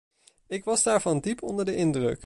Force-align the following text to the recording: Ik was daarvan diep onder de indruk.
Ik 0.47 0.63
was 0.63 0.83
daarvan 0.83 1.19
diep 1.19 1.43
onder 1.43 1.65
de 1.65 1.75
indruk. 1.75 2.19